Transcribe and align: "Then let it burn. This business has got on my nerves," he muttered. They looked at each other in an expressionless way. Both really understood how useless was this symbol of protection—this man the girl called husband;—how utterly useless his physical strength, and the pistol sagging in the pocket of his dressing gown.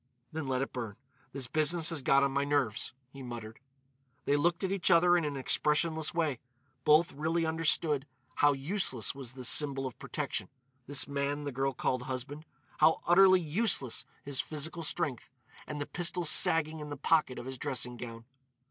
"Then 0.31 0.47
let 0.47 0.63
it 0.63 0.73
burn. 0.73 0.95
This 1.31 1.45
business 1.45 1.91
has 1.91 2.01
got 2.01 2.23
on 2.23 2.31
my 2.31 2.43
nerves," 2.43 2.93
he 3.11 3.21
muttered. 3.21 3.59
They 4.25 4.35
looked 4.35 4.63
at 4.63 4.71
each 4.71 4.89
other 4.89 5.15
in 5.15 5.23
an 5.25 5.37
expressionless 5.37 6.11
way. 6.11 6.39
Both 6.83 7.13
really 7.13 7.45
understood 7.45 8.07
how 8.37 8.53
useless 8.53 9.13
was 9.13 9.33
this 9.33 9.47
symbol 9.47 9.85
of 9.85 9.99
protection—this 9.99 11.07
man 11.07 11.43
the 11.43 11.51
girl 11.51 11.73
called 11.75 12.01
husband;—how 12.01 13.01
utterly 13.05 13.41
useless 13.41 14.03
his 14.25 14.41
physical 14.41 14.81
strength, 14.81 15.29
and 15.67 15.79
the 15.79 15.85
pistol 15.85 16.23
sagging 16.25 16.79
in 16.79 16.89
the 16.89 16.97
pocket 16.97 17.37
of 17.37 17.45
his 17.45 17.59
dressing 17.59 17.95
gown. 17.95 18.25